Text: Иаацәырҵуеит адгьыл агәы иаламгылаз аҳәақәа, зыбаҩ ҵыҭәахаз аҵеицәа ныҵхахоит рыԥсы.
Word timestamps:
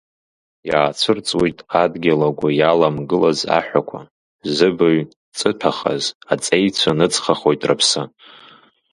Иаацәырҵуеит 0.69 1.59
адгьыл 1.81 2.21
агәы 2.27 2.49
иаламгылаз 2.59 3.39
аҳәақәа, 3.57 3.99
зыбаҩ 4.55 4.99
ҵыҭәахаз 5.37 6.03
аҵеицәа 6.33 6.91
ныҵхахоит 6.97 7.61
рыԥсы. 7.69 8.01